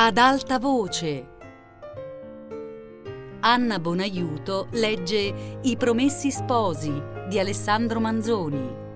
[0.00, 1.26] Ad alta voce.
[3.40, 8.87] Anna Bonaiuto legge I Promessi Sposi di Alessandro Manzoni.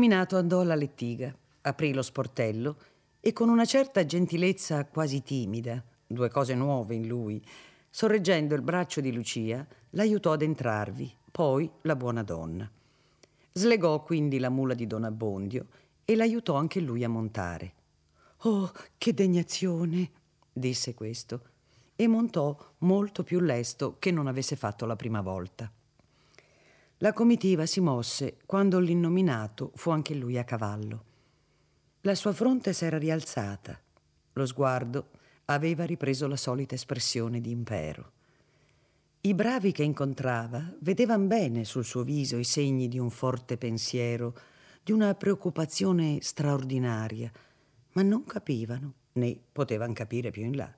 [0.00, 2.76] L'innominato andò alla lettiga, aprì lo sportello
[3.20, 7.44] e con una certa gentilezza quasi timida, due cose nuove in lui,
[7.90, 12.66] sorreggendo il braccio di Lucia, l'aiutò ad entrarvi, poi la buona donna.
[13.52, 15.66] Slegò quindi la mula di Don Abbondio
[16.06, 17.74] e l'aiutò anche lui a montare.
[18.44, 20.10] Oh, che degnazione!
[20.50, 21.42] disse questo,
[21.94, 25.70] e montò molto più lesto che non avesse fatto la prima volta.
[27.02, 31.04] La comitiva si mosse quando l'innominato fu anche lui a cavallo.
[32.02, 33.80] La sua fronte s'era rialzata,
[34.34, 35.08] lo sguardo
[35.46, 38.12] aveva ripreso la solita espressione di impero.
[39.22, 44.36] I bravi che incontrava vedevan bene sul suo viso i segni di un forte pensiero,
[44.82, 47.32] di una preoccupazione straordinaria,
[47.92, 50.70] ma non capivano, né potevano capire più in là.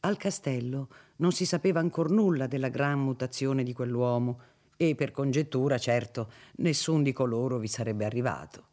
[0.00, 4.50] Al castello non si sapeva ancor nulla della gran mutazione di quell'uomo,
[4.88, 8.66] e per congettura, certo, nessun di coloro vi sarebbe arrivato.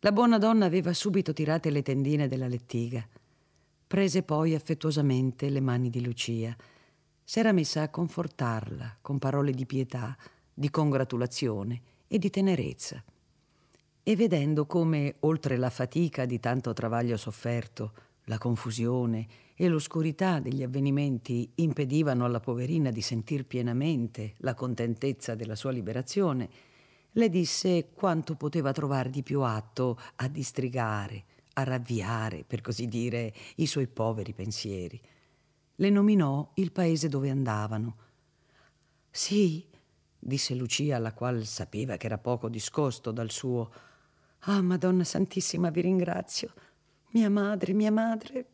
[0.00, 3.04] La buona donna aveva subito tirate le tendine della lettiga.
[3.86, 6.56] Prese poi affettuosamente le mani di Lucia.
[7.24, 10.16] S'era messa a confortarla con parole di pietà,
[10.52, 13.02] di congratulazione e di tenerezza.
[14.02, 17.92] E vedendo come, oltre la fatica di tanto travaglio sofferto,
[18.24, 25.54] la confusione e l'oscurità degli avvenimenti impedivano alla poverina di sentir pienamente la contentezza della
[25.54, 26.48] sua liberazione,
[27.12, 33.32] le disse quanto poteva trovare di più atto a distrigare, a ravviare, per così dire,
[33.56, 35.00] i suoi poveri pensieri.
[35.76, 37.96] Le nominò il paese dove andavano.
[39.10, 39.64] Sì,
[40.18, 43.70] disse Lucia, la quale sapeva che era poco discosto dal suo.
[44.40, 46.52] Ah, Madonna Santissima, vi ringrazio.
[47.14, 48.46] Mia madre, mia madre,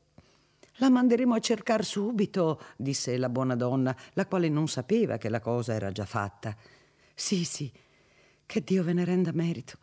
[0.74, 5.40] la manderemo a cercare subito, disse la buona donna, la quale non sapeva che la
[5.40, 6.54] cosa era già fatta.
[7.14, 7.72] Sì, sì,
[8.44, 9.78] che Dio ve ne renda merito.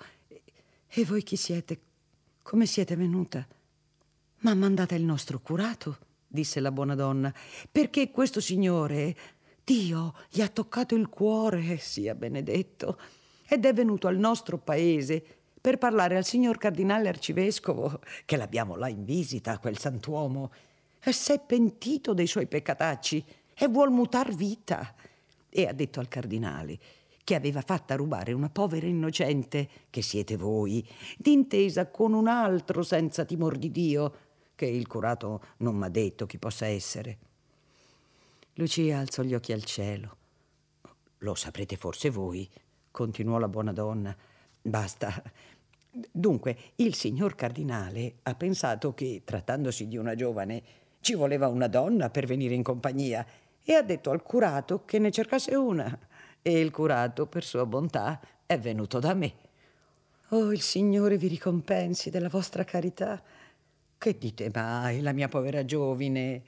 [0.87, 1.79] E voi chi siete?
[2.43, 3.47] Come siete venuta?
[4.41, 7.33] Ma mandate il nostro curato, disse la buona donna,
[7.71, 9.15] perché questo signore,
[9.63, 12.99] Dio, gli ha toccato il cuore, sia benedetto,
[13.47, 18.87] ed è venuto al nostro paese per parlare al signor cardinale arcivescovo, che l'abbiamo là
[18.87, 20.51] in visita, quel santuomo,
[20.99, 24.93] e s'è pentito dei suoi peccatacci e vuol mutar vita.
[25.49, 26.79] E ha detto al cardinale
[27.27, 30.87] che aveva fatta rubare una povera innocente, che siete voi,
[31.17, 34.13] d'intesa con un altro senza timor di Dio,
[34.55, 37.17] che il curato non m'ha detto chi possa essere.
[38.53, 40.15] Lucia alzò gli occhi al cielo.
[41.17, 42.49] Lo saprete forse voi,
[42.91, 44.15] continuò la buona donna.
[44.67, 45.23] Basta.
[46.11, 50.61] Dunque, il signor cardinale ha pensato che, trattandosi di una giovane,
[50.99, 53.25] ci voleva una donna per venire in compagnia
[53.63, 55.97] e ha detto al curato che ne cercasse una.
[56.41, 59.33] E il curato, per sua bontà, è venuto da me.
[60.29, 63.23] Oh, il Signore vi ricompensi della vostra carità.
[63.97, 66.43] Che dite mai, la mia povera giovine?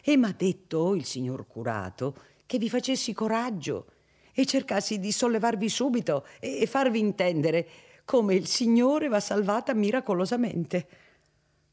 [0.00, 2.14] E m'ha detto il signor curato
[2.46, 3.86] che vi facessi coraggio
[4.32, 7.68] e cercassi di sollevarvi subito e farvi intendere
[8.04, 10.88] come il Signore va salvata miracolosamente.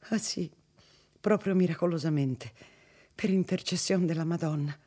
[0.09, 0.49] Ah sì,
[1.19, 2.51] proprio miracolosamente,
[3.15, 4.77] per intercessione della Madonna.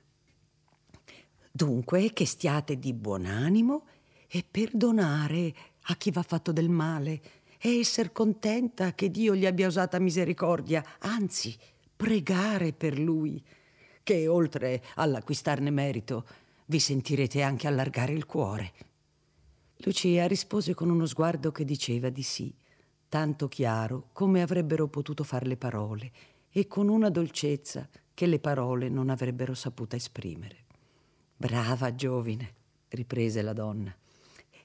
[1.50, 3.86] Dunque che stiate di buon animo
[4.28, 5.52] e perdonare
[5.86, 7.20] a chi va fatto del male
[7.58, 11.56] e essere contenta che Dio gli abbia usata misericordia, anzi
[11.94, 13.44] pregare per lui,
[14.02, 16.26] che oltre all'acquistarne merito
[16.66, 18.72] vi sentirete anche allargare il cuore.
[19.78, 22.54] Lucia rispose con uno sguardo che diceva di sì
[23.12, 26.10] tanto chiaro come avrebbero potuto far le parole
[26.50, 30.64] e con una dolcezza che le parole non avrebbero saputo esprimere.
[31.36, 32.54] Brava giovine,
[32.88, 33.94] riprese la donna.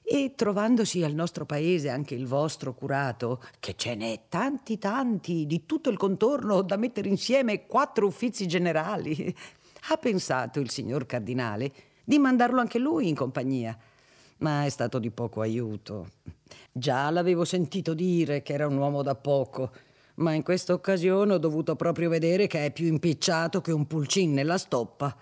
[0.02, 5.66] E trovandosi al nostro paese anche il vostro curato, che ce n'è tanti tanti di
[5.66, 9.36] tutto il contorno da mettere insieme quattro uffizi generali,
[9.90, 11.72] ha pensato il signor cardinale
[12.08, 13.76] di mandarlo anche lui in compagnia
[14.38, 16.10] ma è stato di poco aiuto.
[16.72, 19.72] Già l'avevo sentito dire che era un uomo da poco,
[20.16, 24.32] ma in questa occasione ho dovuto proprio vedere che è più impicciato che un pulcin
[24.32, 25.16] nella stoppa.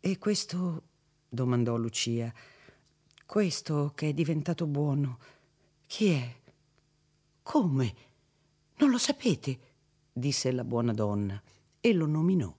[0.00, 0.82] E questo,
[1.28, 2.32] domandò Lucia,
[3.24, 5.18] questo che è diventato buono,
[5.86, 6.34] chi è?
[7.42, 7.94] Come?
[8.76, 9.58] Non lo sapete?
[10.12, 11.40] disse la buona donna
[11.80, 12.54] e lo nominò.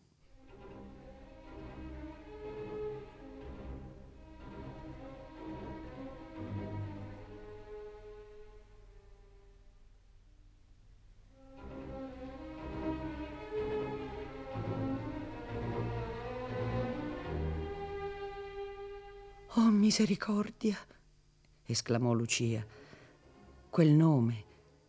[19.86, 20.76] Misericordia!
[21.64, 22.66] esclamò Lucia.
[23.70, 24.44] Quel nome,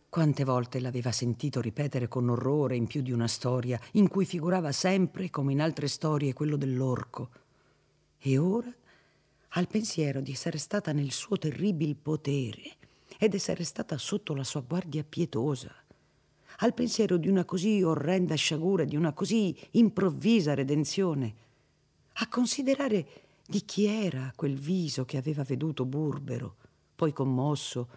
[0.09, 4.71] quante volte l'aveva sentito ripetere con orrore in più di una storia, in cui figurava
[4.71, 7.29] sempre, come in altre storie, quello dell'orco.
[8.17, 8.73] E ora,
[9.49, 12.77] al pensiero di essere stata nel suo terribile potere
[13.19, 15.75] ed essere stata sotto la sua guardia pietosa,
[16.57, 21.35] al pensiero di una così orrenda sciagura, di una così improvvisa redenzione,
[22.13, 26.55] a considerare di chi era quel viso che aveva veduto burbero,
[26.93, 27.87] poi commosso,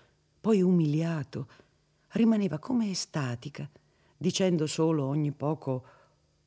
[0.40, 1.48] poi umiliato.
[2.10, 3.68] Rimaneva come estatica,
[4.16, 5.84] dicendo solo ogni poco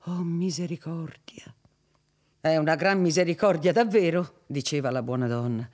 [0.05, 1.53] Oh misericordia.
[2.39, 5.69] È una gran misericordia davvero, diceva la buona donna.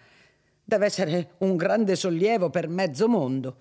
[0.64, 3.58] Deve essere un grande sollievo per mezzo mondo.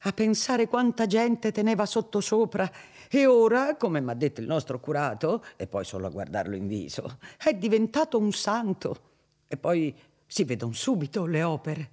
[0.00, 2.70] A pensare quanta gente teneva sottosopra
[3.10, 6.66] e ora, come mi ha detto il nostro curato, e poi solo a guardarlo in
[6.66, 9.06] viso, è diventato un santo.
[9.48, 9.94] E poi
[10.26, 11.90] si vedono subito le opere.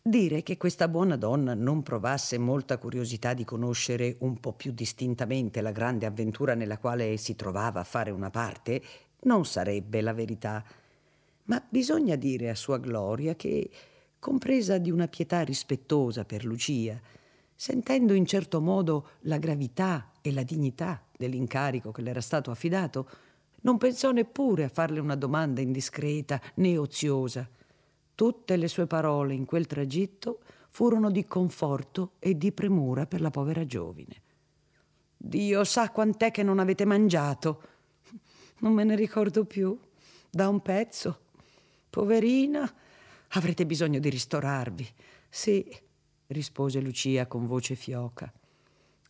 [0.00, 5.60] Dire che questa buona donna non provasse molta curiosità di conoscere un po' più distintamente
[5.60, 8.82] la grande avventura nella quale si trovava a fare una parte
[9.22, 10.64] non sarebbe la verità.
[11.44, 13.70] Ma bisogna dire a sua gloria che,
[14.18, 17.00] compresa di una pietà rispettosa per Lucia,
[17.54, 23.08] sentendo in certo modo la gravità e la dignità dell'incarico che le era stato affidato,
[23.62, 27.48] non pensò neppure a farle una domanda indiscreta né oziosa.
[28.14, 33.30] Tutte le sue parole in quel tragitto furono di conforto e di premura per la
[33.30, 34.22] povera giovine.
[35.16, 37.62] Dio sa quant'è che non avete mangiato.
[38.58, 39.78] Non me ne ricordo più.
[40.30, 41.20] Da un pezzo.
[41.90, 42.72] Poverina,
[43.28, 44.88] avrete bisogno di ristorarvi.
[45.28, 45.64] Sì,
[46.28, 48.32] rispose Lucia con voce fioca.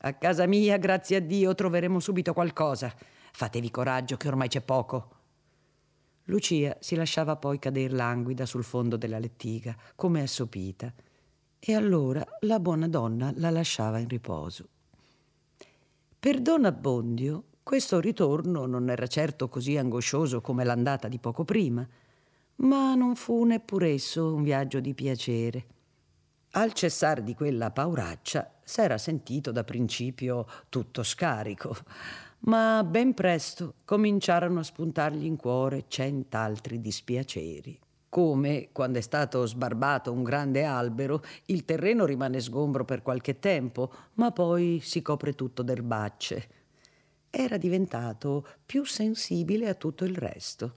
[0.05, 2.93] A casa mia, grazie a Dio, troveremo subito qualcosa.
[3.31, 5.11] Fatevi coraggio che ormai c'è poco.
[6.25, 10.93] Lucia si lasciava poi cader languida sul fondo della lettiga, come assopita,
[11.61, 14.69] e allora la buona donna la lasciava in riposo.
[16.19, 21.87] Per Don Abbondio questo ritorno non era certo così angoscioso come l'andata di poco prima,
[22.57, 25.67] ma non fu neppur esso un viaggio di piacere.
[26.51, 31.77] Al cessar di quella pauraccia s'era sentito da principio tutto scarico,
[32.41, 37.79] ma ben presto cominciarono a spuntargli in cuore cent'altri dispiaceri.
[38.09, 43.93] Come quando è stato sbarbato un grande albero, il terreno rimane sgombro per qualche tempo,
[44.15, 46.49] ma poi si copre tutto d'erbacce.
[47.31, 50.77] Era diventato più sensibile a tutto il resto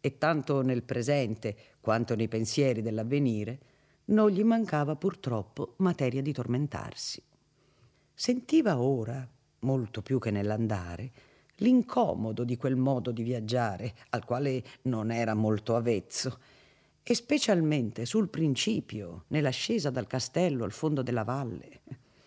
[0.00, 3.58] e tanto nel presente quanto nei pensieri dell'avvenire
[4.08, 7.22] non gli mancava purtroppo materia di tormentarsi.
[8.14, 9.26] Sentiva ora,
[9.60, 11.10] molto più che nell'andare,
[11.56, 16.38] l'incomodo di quel modo di viaggiare al quale non era molto avvezzo,
[17.02, 21.80] e specialmente sul principio, nell'ascesa dal castello al fondo della valle.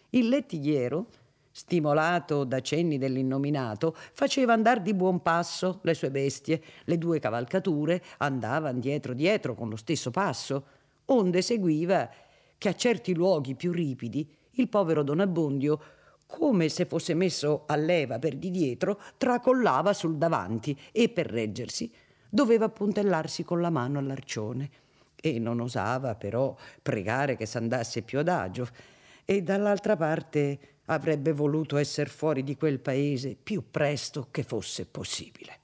[0.10, 1.08] Il lettigliero,
[1.51, 8.01] stimolato da cenni dell'innominato, faceva andar di buon passo le sue bestie, le due cavalcature
[8.17, 10.65] andavan dietro dietro con lo stesso passo,
[11.05, 12.10] onde seguiva
[12.58, 15.79] che a certi luoghi più ripidi il povero Don Abbondio,
[16.25, 21.91] come se fosse messo a leva per di dietro, tracollava sul davanti e per reggersi
[22.29, 24.70] doveva puntellarsi con la mano all'arcione
[25.15, 28.67] e non osava però pregare che s'andasse più adagio
[29.25, 35.60] e dall'altra parte avrebbe voluto essere fuori di quel paese più presto che fosse possibile.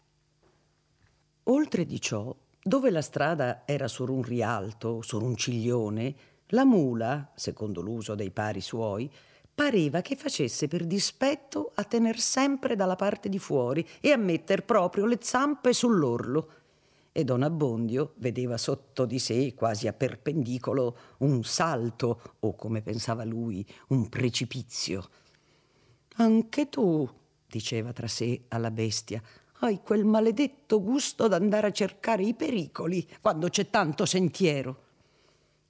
[1.44, 2.36] Oltre di ciò,
[2.68, 6.16] dove la strada era su un rialto, su un ciglione,
[6.48, 9.10] la mula, secondo l'uso dei pari suoi,
[9.56, 14.66] pareva che facesse per dispetto a tener sempre dalla parte di fuori e a metter
[14.66, 16.52] proprio le zampe sull'orlo.
[17.14, 23.24] E Don Abbondio vedeva sotto di sé, quasi a perpendicolo, un salto, o come pensava
[23.24, 25.10] lui, un precipizio.
[26.18, 27.10] Anche tu,
[27.48, 29.22] diceva tra sé alla bestia,
[29.60, 34.84] hai quel maledetto gusto d'andare a cercare i pericoli quando c'è tanto sentiero.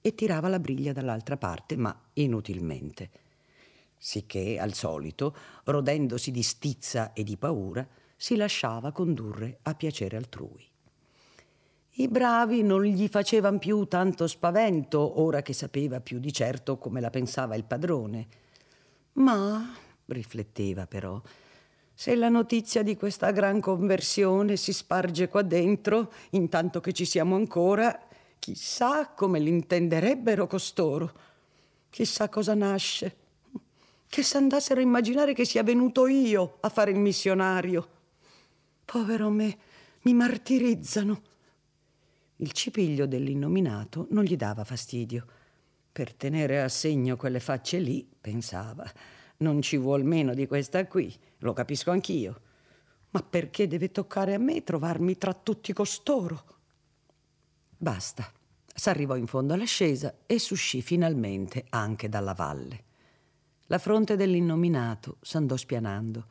[0.00, 3.10] E tirava la briglia dall'altra parte, ma inutilmente.
[4.00, 10.64] sicché al solito, rodendosi di stizza e di paura, si lasciava condurre a piacere altrui.
[12.00, 17.00] I bravi non gli facevan più tanto spavento, ora che sapeva più di certo come
[17.00, 18.28] la pensava il padrone.
[19.14, 19.74] Ma,
[20.06, 21.20] rifletteva però,
[22.00, 27.34] se la notizia di questa gran conversione si sparge qua dentro, intanto che ci siamo
[27.34, 28.06] ancora,
[28.38, 31.12] chissà come l'intenderebbero costoro.
[31.90, 33.16] Chissà cosa nasce.
[34.06, 37.88] Che s'andassero a immaginare che sia venuto io a fare il missionario.
[38.84, 39.58] Povero me,
[40.02, 41.22] mi martirizzano.
[42.36, 45.26] Il cipiglio dell'innominato non gli dava fastidio.
[45.90, 48.88] Per tenere a segno quelle facce lì, pensava,
[49.38, 52.40] non ci vuol meno di questa qui, lo capisco anch'io.
[53.10, 56.44] Ma perché deve toccare a me trovarmi tra tutti costoro?
[57.76, 58.30] Basta.
[58.74, 62.84] S'arrivò in fondo all'ascesa e s'uscì finalmente anche dalla valle.
[63.66, 66.26] La fronte dell'innominato s'andò spianando.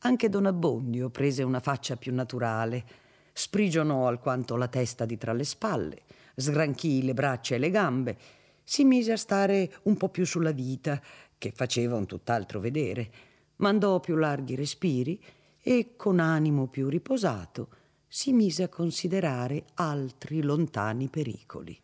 [0.00, 2.84] Anche Don Abbondio prese una faccia più naturale,
[3.32, 6.02] sprigionò alquanto la testa di tra le spalle,
[6.34, 8.18] sgranchì le braccia e le gambe,
[8.64, 11.00] si mise a stare un po' più sulla vita,
[11.38, 13.10] che faceva un tutt'altro vedere,
[13.56, 15.22] mandò più larghi respiri
[15.62, 17.68] e, con animo più riposato,
[18.06, 21.78] si mise a considerare altri lontani pericoli.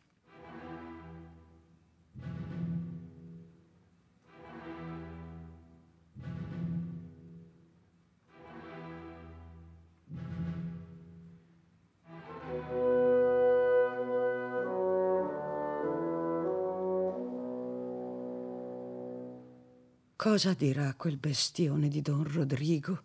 [20.25, 22.99] Cosa dirà quel bestione di don Rodrigo?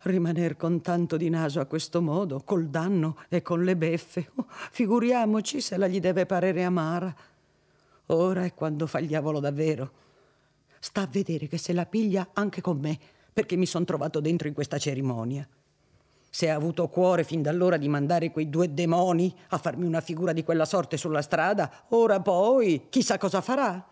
[0.00, 4.46] Rimaner con tanto di naso a questo modo, col danno e con le beffe, oh,
[4.48, 7.14] figuriamoci se la gli deve parere amara.
[8.06, 9.92] Ora è quando fa il diavolo davvero.
[10.80, 12.98] Sta a vedere che se la piglia anche con me,
[13.32, 15.46] perché mi son trovato dentro in questa cerimonia.
[16.28, 20.00] Se ha avuto cuore fin da allora di mandare quei due demoni a farmi una
[20.00, 23.90] figura di quella sorte sulla strada, ora poi chissà cosa farà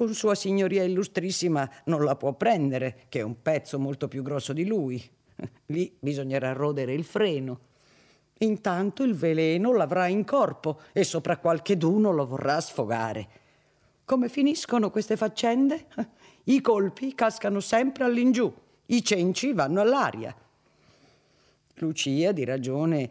[0.00, 4.54] con sua signoria illustrissima non la può prendere, che è un pezzo molto più grosso
[4.54, 4.98] di lui.
[5.66, 7.60] Lì bisognerà rodere il freno.
[8.38, 13.28] Intanto il veleno l'avrà in corpo e sopra qualche d'uno lo vorrà sfogare.
[14.06, 15.88] Come finiscono queste faccende?
[16.44, 18.50] I colpi cascano sempre all'ingiù,
[18.86, 20.34] i cenci vanno all'aria.
[21.74, 23.10] Lucia, di ragione,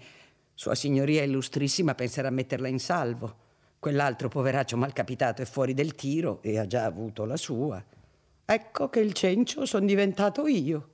[0.56, 3.48] Sua Signoria Illustrissima penserà a metterla in salvo.
[3.80, 7.82] Quell'altro poveraccio malcapitato è fuori del tiro e ha già avuto la sua.
[8.44, 10.90] Ecco che il cencio sono diventato io.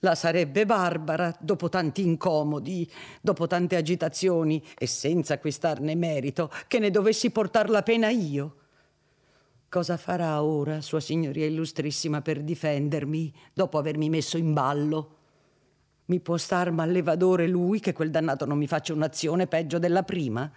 [0.00, 2.88] La sarebbe barbara, dopo tanti incomodi,
[3.20, 8.56] dopo tante agitazioni e senza acquistarne merito, che ne dovessi portar la pena io.
[9.68, 15.16] Cosa farà ora Sua Signoria Illustrissima per difendermi dopo avermi messo in ballo?
[16.04, 20.48] Mi può star mallevadore lui che quel dannato non mi faccia un'azione peggio della prima?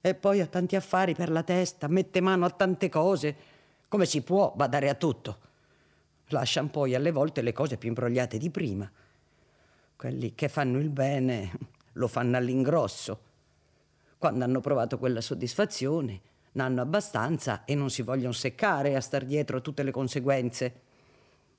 [0.00, 3.36] E poi ha tanti affari per la testa, mette mano a tante cose.
[3.88, 5.38] Come si può badare a tutto?
[6.28, 8.90] Lasciano poi alle volte le cose più imbrogliate di prima.
[9.96, 11.52] Quelli che fanno il bene
[11.94, 13.20] lo fanno all'ingrosso.
[14.18, 16.20] Quando hanno provato quella soddisfazione,
[16.52, 20.80] ne hanno abbastanza e non si vogliono seccare a star dietro a tutte le conseguenze.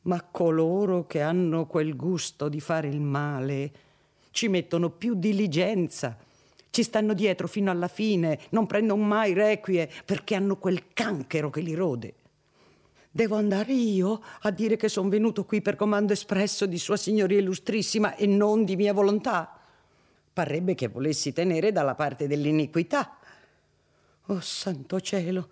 [0.04, 3.72] Ma coloro che hanno quel gusto di fare il male
[4.32, 6.18] ci mettono più diligenza
[6.70, 11.62] ci stanno dietro fino alla fine, non prendono mai requie perché hanno quel canchero che
[11.62, 12.14] li rode.
[13.10, 17.40] Devo andare io a dire che sono venuto qui per comando espresso di Sua Signoria
[17.40, 19.60] Illustrissima e non di mia volontà.
[20.32, 23.18] Parrebbe che volessi tenere dalla parte dell'iniquità.
[24.28, 25.50] Oh santo cielo,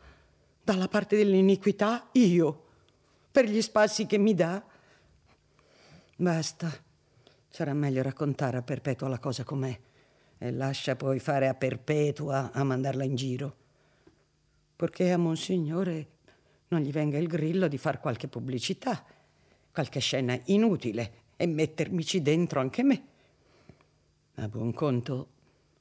[0.62, 2.64] dalla parte dell'iniquità io,
[3.32, 4.64] per gli spassi che mi dà.
[6.18, 6.72] Basta,
[7.50, 9.80] sarà meglio raccontare a Perpetua la cosa com'è
[10.46, 13.56] e lascia poi fare a Perpetua a mandarla in giro.
[14.76, 16.08] Perché a Monsignore
[16.68, 19.04] non gli venga il grillo di far qualche pubblicità,
[19.72, 23.04] qualche scena inutile e mettermici dentro anche me.
[24.36, 25.30] A buon conto,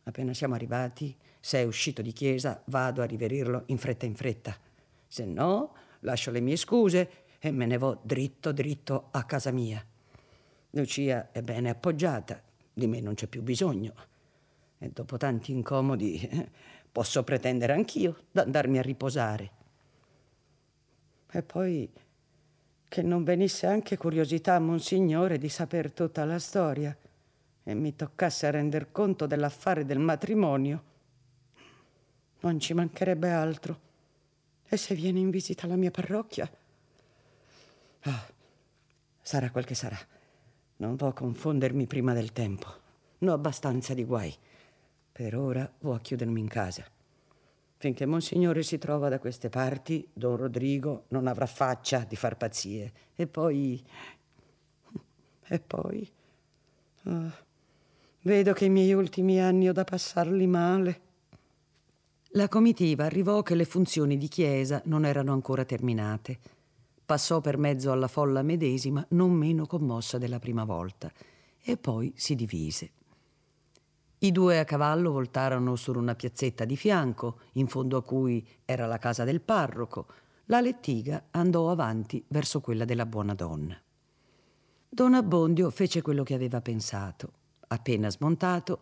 [0.04, 4.56] appena siamo arrivati, se è uscito di chiesa, vado a riverirlo in fretta in fretta.
[5.06, 9.84] Se no, lascio le mie scuse e me ne vo dritto dritto a casa mia.
[10.70, 12.42] Lucia è bene appoggiata,
[12.72, 14.12] di me non c'è più bisogno.
[14.84, 16.20] E dopo tanti incomodi
[16.92, 19.50] posso pretendere anch'io d'andarmi a riposare.
[21.32, 21.90] E poi
[22.86, 26.94] che non venisse anche curiosità a Monsignore di saper tutta la storia
[27.62, 30.82] e mi toccasse a render conto dell'affare del matrimonio.
[32.40, 33.80] Non ci mancherebbe altro.
[34.68, 36.50] E se viene in visita alla mia parrocchia?
[38.04, 38.22] Oh,
[39.22, 39.98] sarà quel che sarà.
[40.76, 42.66] Non vo confondermi prima del tempo.
[43.20, 44.36] Ne ho abbastanza di guai.
[45.14, 46.84] Per ora vo a chiudermi in casa.
[47.76, 52.92] Finché Monsignore si trova da queste parti, Don Rodrigo non avrà faccia di far pazzie.
[53.14, 53.80] E poi...
[55.46, 56.10] E poi...
[57.04, 57.32] Oh,
[58.22, 61.00] vedo che i miei ultimi anni ho da passarli male.
[62.30, 66.38] La comitiva arrivò che le funzioni di chiesa non erano ancora terminate
[67.04, 71.12] passò per mezzo alla folla medesima non meno commossa della prima volta
[71.62, 72.90] e poi si divise.
[74.24, 78.86] I due a cavallo voltarono su una piazzetta di fianco, in fondo a cui era
[78.86, 80.06] la casa del parroco.
[80.46, 83.78] La lettiga andò avanti verso quella della buona donna.
[84.88, 87.32] Don Abbondio fece quello che aveva pensato.
[87.66, 88.80] Appena smontato,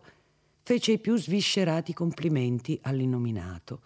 [0.61, 3.81] fece i più sviscerati complimenti all'innominato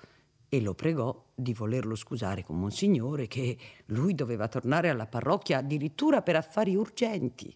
[0.50, 6.22] e lo pregò di volerlo scusare con Monsignore che lui doveva tornare alla parrocchia addirittura
[6.22, 7.52] per affari urgenti.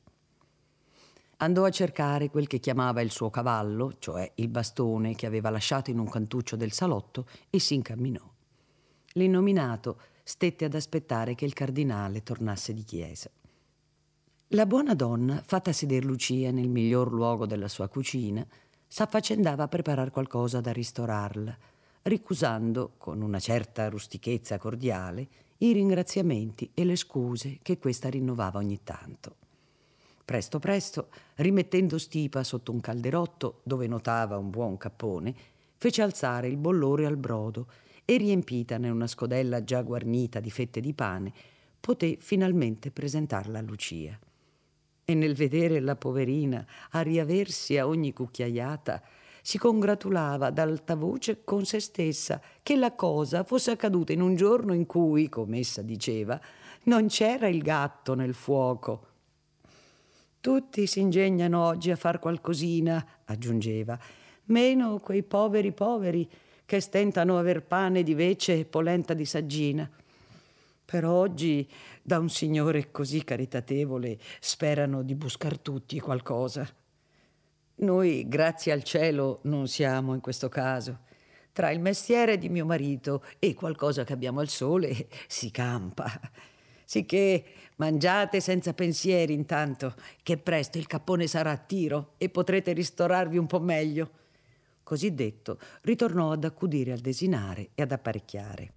[1.41, 5.89] Andò a cercare quel che chiamava il suo cavallo, cioè il bastone che aveva lasciato
[5.89, 8.21] in un cantuccio del salotto, e si incamminò.
[9.13, 13.31] L'innominato stette ad aspettare che il cardinale tornasse di chiesa.
[14.49, 18.45] La buona donna, fatta seder Lucia nel miglior luogo della sua cucina,
[18.87, 21.57] s'affaccendava a preparar qualcosa da ristorarla,
[22.03, 28.83] ricusando, con una certa rustichezza cordiale, i ringraziamenti e le scuse che questa rinnovava ogni
[28.83, 29.37] tanto.
[30.23, 35.33] Presto presto, rimettendo stipa sotto un calderotto dove notava un buon cappone,
[35.77, 37.67] fece alzare il bollore al brodo
[38.05, 41.33] e riempitane una scodella già guarnita di fette di pane,
[41.79, 44.19] poté finalmente presentarla a Lucia.
[45.03, 49.01] E nel vedere la poverina a riaversi a ogni cucchiaiata,
[49.41, 54.35] si congratulava ad alta voce con se stessa che la cosa fosse accaduta in un
[54.35, 56.39] giorno in cui, come essa diceva,
[56.83, 59.07] non c'era il gatto nel fuoco.
[60.41, 63.97] Tutti si ingegnano oggi a far qualcosina, aggiungeva,
[64.45, 66.27] meno quei poveri poveri
[66.65, 69.87] che stentano aver pane di vece e polenta di saggina.
[70.83, 71.69] Per oggi,
[72.01, 76.67] da un signore così caritatevole, sperano di buscar tutti qualcosa.
[77.75, 81.01] Noi, grazie al cielo, non siamo in questo caso.
[81.51, 86.19] Tra il mestiere di mio marito e qualcosa che abbiamo al sole si campa.
[86.91, 87.45] Sicché
[87.77, 93.47] mangiate senza pensieri intanto, che presto il cappone sarà a tiro e potrete ristorarvi un
[93.47, 94.09] po' meglio.
[94.83, 98.73] Così detto, ritornò ad accudire al desinare e ad apparecchiare.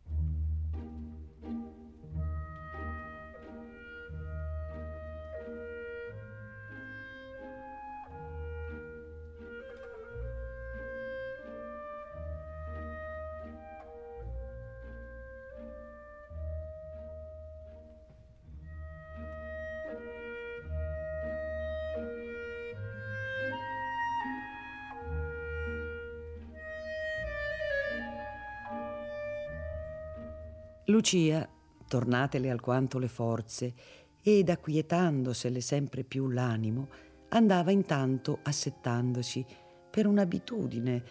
[30.95, 31.49] Lucia,
[31.89, 33.75] tornatele alquanto le forze
[34.23, 36.89] ed acquietandosele sempre più l'animo,
[37.31, 39.45] andava intanto assettandosi
[39.91, 41.03] per un'abitudine,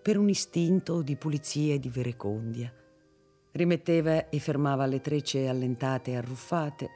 [0.00, 2.72] per un istinto di pulizia e di verecondia.
[3.50, 6.90] Rimetteva e fermava le trecce allentate e arruffate,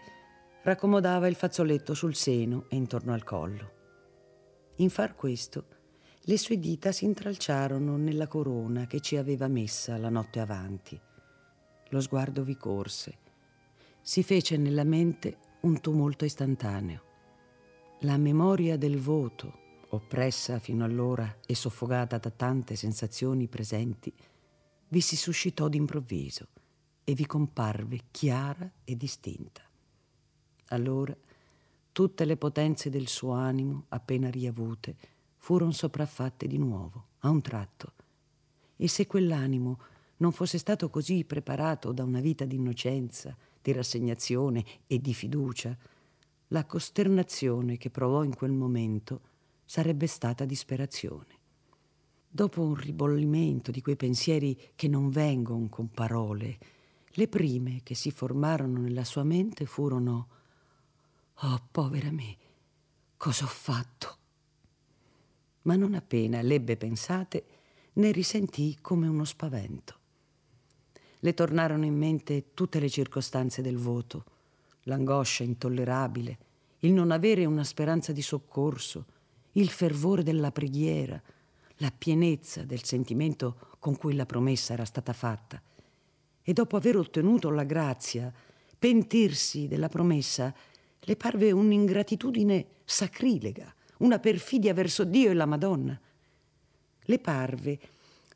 [0.62, 3.72] raccomodava il fazzoletto sul seno e intorno al collo.
[4.76, 5.64] In far questo,
[6.20, 11.00] le sue dita si intralciarono nella corona che ci aveva messa la notte avanti
[11.90, 13.18] lo sguardo vi corse.
[14.00, 17.02] Si fece nella mente un tumulto istantaneo.
[18.00, 24.12] La memoria del voto, oppressa fino allora e soffocata da tante sensazioni presenti,
[24.88, 26.48] vi si suscitò d'improvviso
[27.02, 29.62] e vi comparve chiara e distinta.
[30.68, 31.16] Allora
[31.96, 34.96] tutte le potenze del suo animo, appena riavute,
[35.38, 37.94] furono sopraffatte di nuovo, a un tratto.
[38.76, 39.78] E se quell'animo
[40.18, 45.76] non fosse stato così preparato da una vita di innocenza, di rassegnazione e di fiducia,
[46.48, 49.20] la costernazione che provò in quel momento
[49.64, 51.34] sarebbe stata disperazione.
[52.28, 56.58] Dopo un ribollimento di quei pensieri che non vengono con parole,
[57.10, 60.28] le prime che si formarono nella sua mente furono
[61.40, 62.36] Oh, povera me,
[63.16, 64.16] cosa ho fatto?
[65.62, 67.44] Ma non appena l'ebbe pensate,
[67.94, 69.95] ne risentì come uno spavento.
[71.26, 74.24] Le tornarono in mente tutte le circostanze del voto,
[74.84, 76.38] l'angoscia intollerabile,
[76.78, 79.06] il non avere una speranza di soccorso,
[79.54, 81.20] il fervore della preghiera,
[81.78, 85.60] la pienezza del sentimento con cui la promessa era stata fatta.
[86.44, 88.32] e dopo aver ottenuto la grazia,
[88.78, 90.54] pentirsi della promessa
[91.00, 96.00] le parve un'ingratitudine sacrilega, una perfidia verso Dio e la Madonna.
[97.00, 97.80] Le parve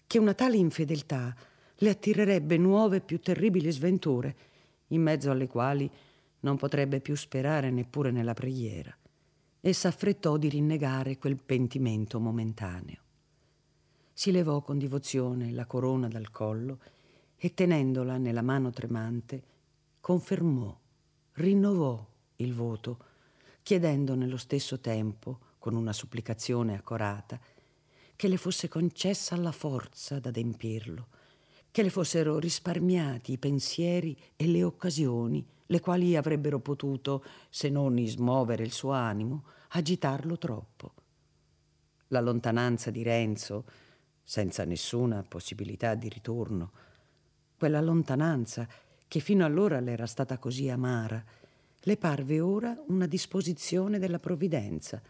[0.08, 1.32] che una tale infedeltà
[1.82, 4.36] le attirerebbe nuove e più terribili sventure,
[4.88, 5.90] in mezzo alle quali
[6.40, 8.94] non potrebbe più sperare neppure nella preghiera,
[9.60, 12.98] e s'affrettò di rinnegare quel pentimento momentaneo.
[14.12, 16.80] Si levò con divozione la corona dal collo
[17.36, 19.42] e tenendola nella mano tremante,
[20.00, 20.78] confermò,
[21.32, 22.98] rinnovò il voto,
[23.62, 27.40] chiedendo nello stesso tempo, con una supplicazione accorata,
[28.16, 31.06] che le fosse concessa la forza d'adempirlo,
[31.70, 37.96] che le fossero risparmiati i pensieri e le occasioni, le quali avrebbero potuto, se non
[38.06, 40.94] smuovere il suo animo, agitarlo troppo.
[42.08, 43.64] La lontananza di Renzo,
[44.24, 46.72] senza nessuna possibilità di ritorno,
[47.56, 48.66] quella lontananza
[49.06, 51.22] che fino allora le era stata così amara,
[51.82, 55.00] le parve ora una disposizione della provvidenza,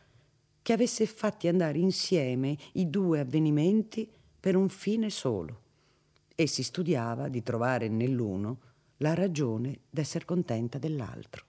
[0.63, 5.61] che avesse fatti andare insieme i due avvenimenti per un fine solo,
[6.41, 8.61] e si studiava di trovare nell'uno
[8.99, 11.45] la ragione d'essere contenta dell'altro.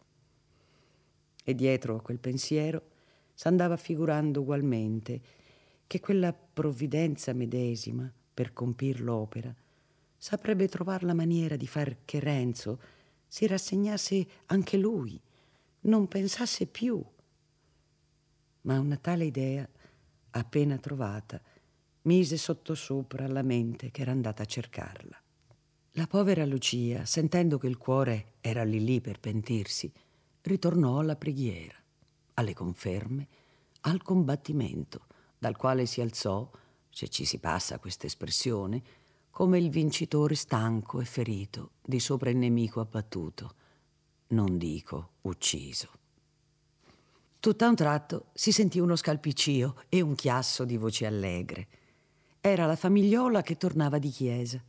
[1.46, 2.90] E dietro a quel pensiero
[3.34, 5.22] s'andava figurando ugualmente
[5.88, 9.56] che quella provvidenza medesima, per compir l'opera,
[10.18, 12.82] saprebbe trovare la maniera di far che Renzo
[13.28, 15.18] si rassegnasse anche lui,
[15.84, 17.02] non pensasse più.
[18.64, 19.66] Ma una tale idea,
[20.32, 21.42] appena trovata,
[22.04, 25.22] mise sottosopra la mente che era andata a cercarla.
[25.96, 29.92] La povera Lucia, sentendo che il cuore era lì lì per pentirsi,
[30.42, 31.76] ritornò alla preghiera,
[32.36, 33.28] alle conferme,
[33.82, 35.06] al combattimento,
[35.38, 36.50] dal quale si alzò,
[36.90, 38.82] se ci si passa questa espressione,
[39.30, 43.56] come il vincitore stanco e ferito di sopra il nemico abbattuto,
[44.28, 45.90] non dico ucciso.
[47.40, 51.68] Tutt'a un tratto si sentì uno scalpiccio e un chiasso di voci allegre.
[52.44, 54.60] Era la famigliola che tornava di chiesa.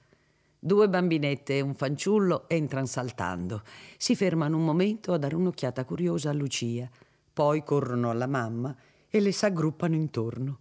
[0.59, 3.63] Due bambinette e un fanciullo entrano saltando.
[3.97, 6.87] Si fermano un momento a dare un'occhiata curiosa a Lucia,
[7.33, 8.77] poi corrono alla mamma
[9.09, 10.59] e le s'aggruppano intorno.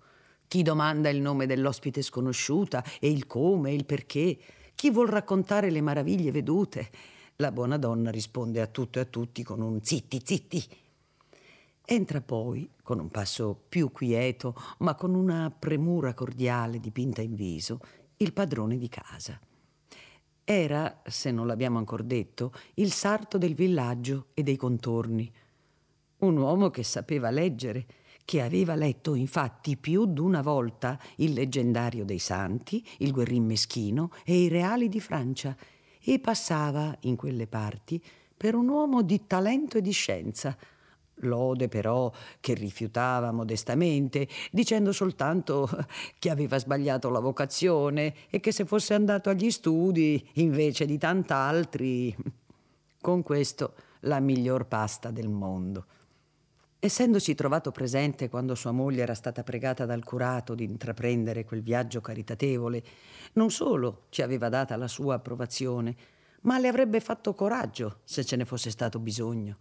[0.47, 4.37] Chi domanda il nome dell'ospite sconosciuta e il come e il perché?
[4.73, 6.89] Chi vuol raccontare le maraviglie vedute?
[7.35, 10.65] La buona donna risponde a tutto e a tutti con un zitti, zitti.
[11.85, 17.79] Entra poi, con un passo più quieto, ma con una premura cordiale dipinta in viso,
[18.17, 19.39] il padrone di casa.
[20.43, 25.31] Era, se non l'abbiamo ancora detto, il sarto del villaggio e dei contorni.
[26.19, 27.85] Un uomo che sapeva leggere
[28.23, 34.43] che aveva letto infatti più d'una volta il leggendario dei santi, il guerrin meschino e
[34.43, 35.55] i reali di Francia,
[36.03, 38.01] e passava in quelle parti
[38.35, 40.57] per un uomo di talento e di scienza,
[41.21, 45.69] lode però che rifiutava modestamente, dicendo soltanto
[46.19, 52.15] che aveva sbagliato la vocazione e che se fosse andato agli studi invece di tant'altri.
[53.01, 55.85] Con questo la miglior pasta del mondo.
[56.83, 62.01] Essendosi trovato presente quando sua moglie era stata pregata dal curato di intraprendere quel viaggio
[62.01, 62.83] caritatevole,
[63.33, 65.95] non solo ci aveva data la sua approvazione,
[66.41, 69.57] ma le avrebbe fatto coraggio se ce ne fosse stato bisogno.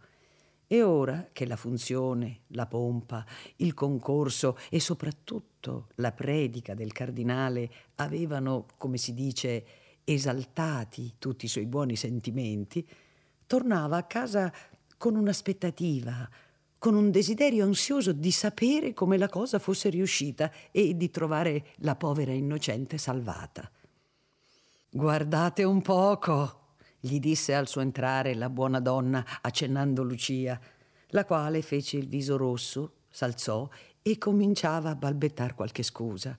[0.72, 7.68] E ora che la funzione, la pompa, il concorso e soprattutto la predica del cardinale
[7.96, 9.66] avevano, come si dice,
[10.04, 12.88] esaltati tutti i suoi buoni sentimenti,
[13.48, 14.52] tornava a casa
[14.96, 16.30] con un'aspettativa,
[16.78, 21.96] con un desiderio ansioso di sapere come la cosa fosse riuscita e di trovare la
[21.96, 23.68] povera innocente salvata.
[24.88, 26.59] Guardate un poco,
[27.00, 30.60] gli disse al suo entrare la buona donna accennando Lucia,
[31.08, 33.68] la quale fece il viso rosso, s'alzò
[34.02, 36.36] e cominciava a balbettar qualche scusa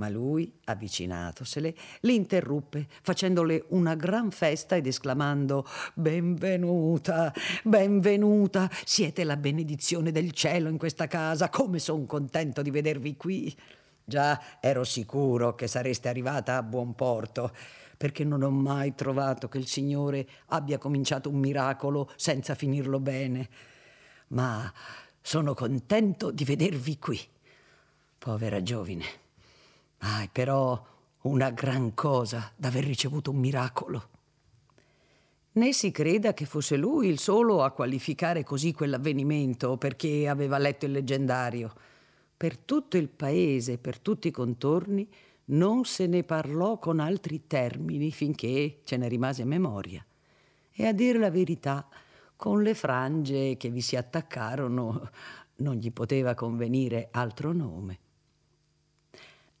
[0.00, 7.32] ma lui, avvicinatosele, li interruppe facendole una gran festa ed esclamando Benvenuta,
[7.62, 13.54] benvenuta, siete la benedizione del cielo in questa casa, come son contento di vedervi qui.
[14.02, 17.52] Già ero sicuro che sareste arrivata a buon porto,
[18.00, 23.46] perché non ho mai trovato che il Signore abbia cominciato un miracolo senza finirlo bene.
[24.28, 24.72] Ma
[25.20, 27.20] sono contento di vedervi qui.
[28.16, 29.04] Povera giovine.
[29.98, 30.82] Ah, però
[31.24, 34.08] una gran cosa d'aver ricevuto un miracolo.
[35.52, 40.86] Né si creda che fosse lui il solo a qualificare così quell'avvenimento perché aveva letto
[40.86, 41.70] il leggendario.
[42.34, 45.06] Per tutto il paese per tutti i contorni
[45.50, 50.04] non se ne parlò con altri termini finché ce ne rimase memoria.
[50.72, 51.88] E a dire la verità,
[52.36, 55.10] con le frange che vi si attaccarono
[55.56, 57.98] non gli poteva convenire altro nome.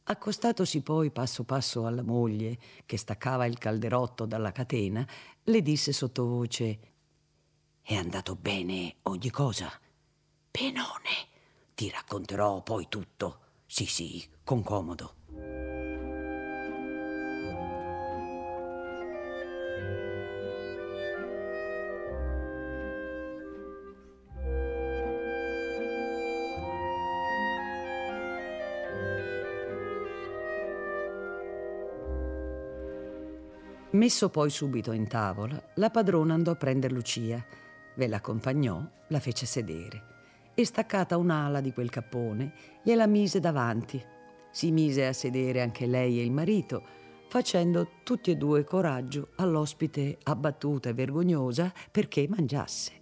[0.04, 5.06] Accostatosi poi passo passo alla moglie, che staccava il calderotto dalla catena,
[5.44, 6.78] le disse sottovoce:
[7.82, 9.70] È andato bene ogni cosa?
[10.50, 11.28] Benone,
[11.74, 13.38] ti racconterò poi tutto.
[13.66, 15.19] Sì, sì, con comodo.
[33.92, 37.44] Messo poi subito in tavola, la padrona andò a prendere Lucia,
[37.96, 40.04] ve l'accompagnò, la fece sedere
[40.54, 42.52] e staccata un'ala di quel cappone
[42.84, 44.00] gliela mise davanti.
[44.52, 46.84] Si mise a sedere anche lei e il marito,
[47.26, 52.92] facendo tutti e due coraggio all'ospite abbattuta e vergognosa perché mangiasse.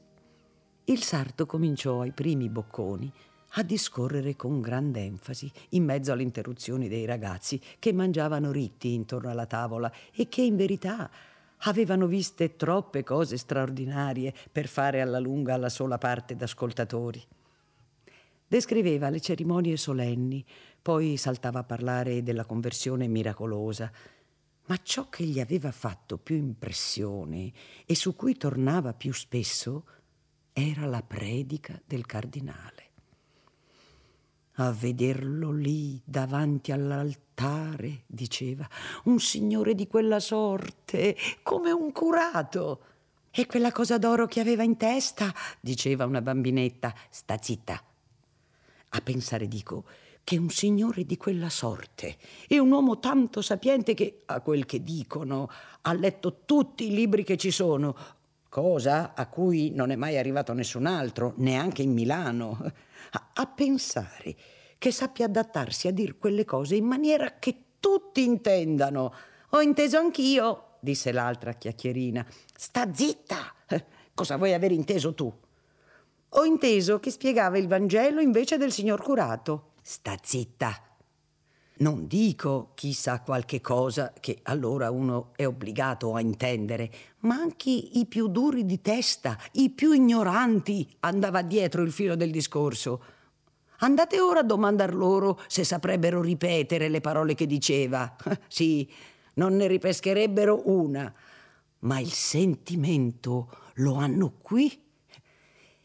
[0.85, 3.12] Il sarto cominciò ai primi bocconi
[3.53, 9.31] a discorrere con grande enfasi in mezzo alle interruzioni dei ragazzi che mangiavano ritti intorno
[9.31, 11.11] alla tavola e che in verità
[11.63, 17.25] avevano viste troppe cose straordinarie per fare alla lunga la sola parte d'ascoltatori.
[18.47, 20.45] Descriveva le cerimonie solenni,
[20.81, 23.91] poi saltava a parlare della conversione miracolosa,
[24.67, 27.51] ma ciò che gli aveva fatto più impressione
[27.85, 29.85] e su cui tornava più spesso
[30.53, 32.88] era la predica del cardinale
[34.61, 38.68] a vederlo lì davanti all'altare, diceva,
[39.05, 42.83] un signore di quella sorte, come un curato.
[43.31, 47.81] E quella cosa d'oro che aveva in testa, diceva una bambinetta, sta zitta.
[48.90, 49.85] A pensare, dico,
[50.25, 52.16] che un signore di quella sorte
[52.49, 55.49] e un uomo tanto sapiente che, a quel che dicono,
[55.83, 57.97] ha letto tutti i libri che ci sono,
[58.49, 62.73] cosa a cui non è mai arrivato nessun altro, neanche in Milano
[63.13, 64.35] a, a pensare
[64.79, 69.15] che sappia adattarsi a dir quelle cose in maniera che tutti intendano.
[69.51, 72.25] Ho inteso anch'io, disse l'altra chiacchierina.
[72.57, 73.55] Sta zitta!
[73.67, 73.85] Eh,
[74.15, 75.33] cosa vuoi aver inteso tu?
[76.33, 79.73] Ho inteso che spiegava il Vangelo invece del signor curato.
[79.83, 80.88] Sta zitta!
[81.81, 87.71] Non dico chi sa qualche cosa che allora uno è obbligato a intendere, ma anche
[87.71, 93.03] i più duri di testa, i più ignoranti andava dietro il filo del discorso.
[93.79, 98.17] Andate ora a domandar loro se saprebbero ripetere le parole che diceva.
[98.49, 98.91] sì,
[99.35, 101.14] non ne ripescherebbero una,
[101.81, 104.83] ma il sentimento lo hanno qui.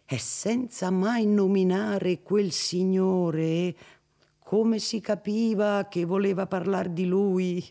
[0.05, 3.75] E senza mai nominare quel signore,
[4.53, 7.67] come si capiva che voleva parlare di lui?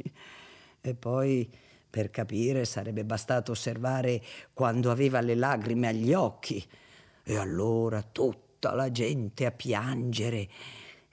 [0.80, 1.48] E poi,
[1.88, 4.20] per capire, sarebbe bastato osservare
[4.52, 6.60] quando aveva le lagrime agli occhi.
[7.22, 10.48] E allora tutta la gente a piangere.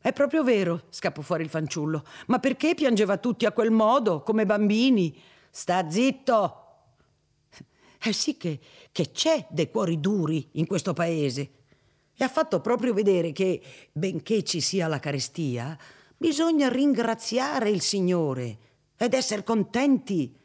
[0.02, 2.04] È proprio vero, scappò fuori il fanciullo.
[2.26, 5.16] Ma perché piangeva tutti a quel modo, come bambini?
[5.52, 6.64] Sta zitto!
[8.02, 8.60] Eh sì che,
[8.92, 11.59] che c'è dei cuori duri in questo paese
[12.22, 13.62] e ha fatto proprio vedere che,
[13.94, 15.78] benché ci sia la carestia,
[16.18, 18.58] bisogna ringraziare il Signore
[18.98, 20.36] ed essere contenti,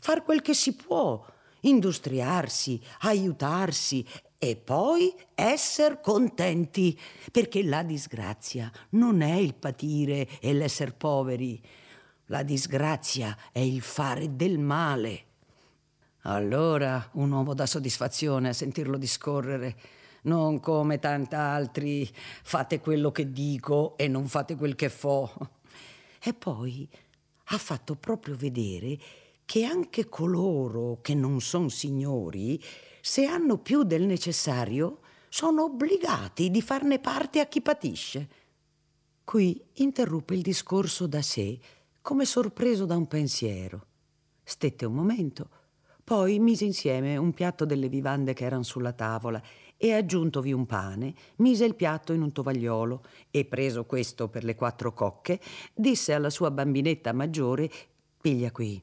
[0.00, 1.24] far quel che si può,
[1.60, 4.04] industriarsi, aiutarsi
[4.36, 6.98] e poi essere contenti,
[7.30, 11.62] perché la disgrazia non è il patire e l'essere poveri,
[12.26, 15.26] la disgrazia è il fare del male.
[16.22, 19.76] Allora un uomo dà soddisfazione a sentirlo discorrere
[20.24, 25.30] non come tant'altri fate quello che dico e non fate quel che fo.
[26.22, 26.88] E poi
[27.48, 28.98] ha fatto proprio vedere
[29.44, 32.62] che anche coloro che non sono signori,
[33.00, 38.28] se hanno più del necessario, sono obbligati di farne parte a chi patisce.
[39.24, 41.58] Qui interruppe il discorso da sé,
[42.00, 43.86] come sorpreso da un pensiero.
[44.42, 45.48] Stette un momento,
[46.04, 49.42] poi mise insieme un piatto delle vivande che erano sulla tavola
[49.84, 54.54] e aggiuntovi un pane, mise il piatto in un tovagliolo e, preso questo per le
[54.54, 55.38] quattro cocche,
[55.74, 57.70] disse alla sua bambinetta maggiore
[58.18, 58.82] Piglia qui.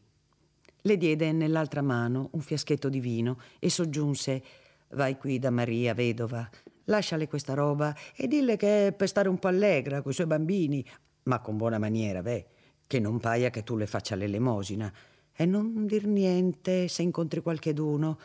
[0.82, 4.44] Le diede nell'altra mano un fiaschetto di vino e soggiunse
[4.90, 6.48] Vai qui da Maria, vedova,
[6.84, 10.86] lasciale questa roba e dille che è per stare un po' allegra coi suoi bambini,
[11.24, 12.46] ma con buona maniera, beh,
[12.86, 14.94] che non paia che tu le faccia l'elemosina.
[15.34, 18.20] E non dir niente se incontri qualcheduno.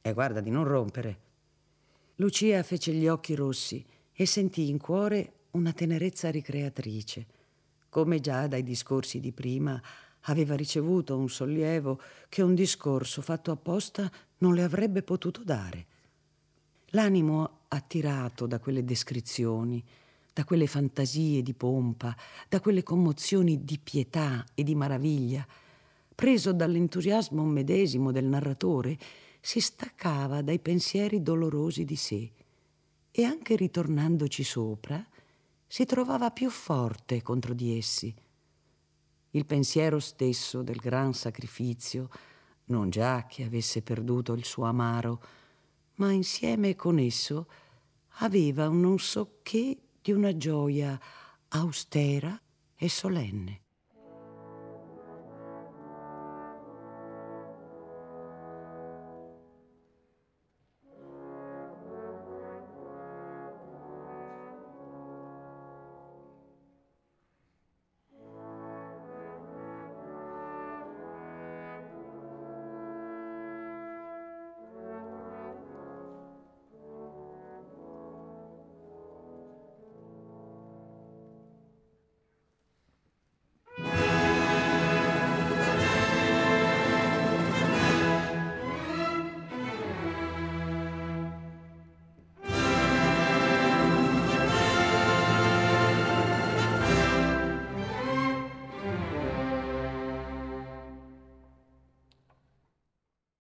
[0.00, 1.23] E guarda di non rompere.
[2.18, 7.26] Lucia fece gli occhi rossi e sentì in cuore una tenerezza ricreatrice,
[7.88, 9.82] come già dai discorsi di prima
[10.26, 15.86] aveva ricevuto un sollievo che un discorso fatto apposta non le avrebbe potuto dare.
[16.90, 19.82] L'animo attirato da quelle descrizioni,
[20.32, 22.16] da quelle fantasie di pompa,
[22.48, 25.44] da quelle commozioni di pietà e di maraviglia,
[26.14, 28.96] preso dall'entusiasmo medesimo del narratore,
[29.44, 32.32] si staccava dai pensieri dolorosi di sé
[33.10, 35.06] e anche ritornandoci sopra
[35.66, 38.12] si trovava più forte contro di essi.
[39.32, 42.08] Il pensiero stesso del gran sacrificio,
[42.66, 45.22] non già che avesse perduto il suo amaro,
[45.96, 47.46] ma insieme con esso
[48.20, 50.98] aveva un non so che di una gioia
[51.48, 52.40] austera
[52.74, 53.63] e solenne.